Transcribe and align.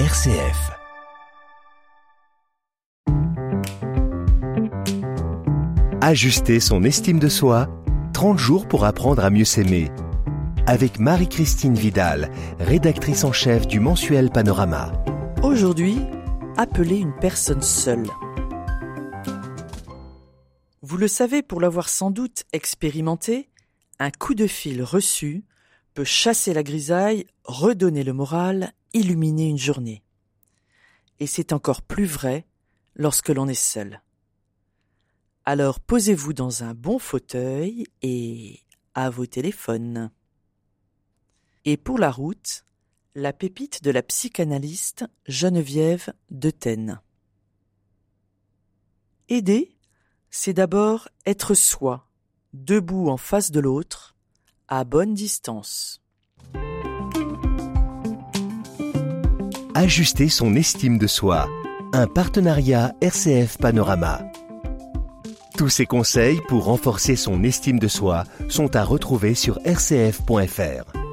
RCF. 0.00 0.72
Ajuster 6.00 6.58
son 6.58 6.82
estime 6.82 7.20
de 7.20 7.28
soi, 7.28 7.68
30 8.12 8.36
jours 8.36 8.66
pour 8.66 8.86
apprendre 8.86 9.24
à 9.24 9.30
mieux 9.30 9.44
s'aimer. 9.44 9.92
Avec 10.66 10.98
Marie-Christine 10.98 11.76
Vidal, 11.76 12.32
rédactrice 12.58 13.22
en 13.22 13.30
chef 13.30 13.68
du 13.68 13.78
mensuel 13.78 14.30
Panorama. 14.30 14.90
Aujourd'hui, 15.44 16.00
appelez 16.56 16.96
une 16.96 17.14
personne 17.14 17.62
seule. 17.62 18.08
Vous 20.82 20.96
le 20.96 21.06
savez 21.06 21.42
pour 21.42 21.60
l'avoir 21.60 21.88
sans 21.88 22.10
doute 22.10 22.42
expérimenté, 22.52 23.48
un 24.00 24.10
coup 24.10 24.34
de 24.34 24.48
fil 24.48 24.82
reçu 24.82 25.44
peut 25.94 26.04
chasser 26.04 26.52
la 26.52 26.62
grisaille, 26.62 27.26
redonner 27.44 28.02
le 28.04 28.12
moral, 28.12 28.72
illuminer 28.92 29.48
une 29.48 29.58
journée. 29.58 30.02
Et 31.20 31.26
c'est 31.26 31.52
encore 31.52 31.82
plus 31.82 32.04
vrai 32.04 32.46
lorsque 32.94 33.28
l'on 33.28 33.48
est 33.48 33.54
seul. 33.54 34.02
Alors 35.44 35.78
posez-vous 35.78 36.32
dans 36.32 36.64
un 36.64 36.74
bon 36.74 36.98
fauteuil 36.98 37.86
et 38.02 38.60
à 38.94 39.10
vos 39.10 39.26
téléphones. 39.26 40.10
Et 41.64 41.76
pour 41.76 41.98
la 41.98 42.10
route, 42.10 42.64
la 43.14 43.32
pépite 43.32 43.82
de 43.82 43.90
la 43.90 44.02
psychanalyste 44.02 45.04
Geneviève 45.26 46.12
Taine. 46.58 47.00
Aider, 49.28 49.76
c'est 50.30 50.52
d'abord 50.52 51.08
être 51.26 51.54
soi, 51.54 52.08
debout 52.52 53.08
en 53.08 53.16
face 53.16 53.50
de 53.50 53.60
l'autre, 53.60 54.13
à 54.68 54.84
bonne 54.84 55.14
distance. 55.14 56.00
Ajuster 59.74 60.28
son 60.28 60.54
estime 60.54 60.98
de 60.98 61.06
soi. 61.06 61.48
Un 61.92 62.06
partenariat 62.06 62.94
RCF 63.00 63.58
Panorama. 63.58 64.22
Tous 65.56 65.68
ces 65.68 65.86
conseils 65.86 66.40
pour 66.48 66.64
renforcer 66.64 67.16
son 67.16 67.44
estime 67.44 67.78
de 67.78 67.88
soi 67.88 68.24
sont 68.48 68.74
à 68.74 68.84
retrouver 68.84 69.34
sur 69.34 69.58
rcf.fr. 69.64 71.03